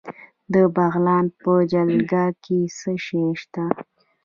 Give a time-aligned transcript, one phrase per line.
[0.53, 3.65] د بغلان په جلګه کې څه شی شته؟